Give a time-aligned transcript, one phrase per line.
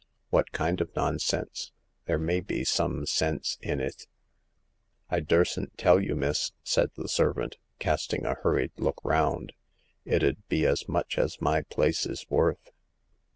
[0.31, 1.71] What kind of nonsense?
[2.05, 4.07] There may be some sense in it
[5.11, 9.53] ?""I dursn't tell you, miss," said the servant, casting a hurried look round,
[10.03, 12.71] it 'ud be as much as my place is worth."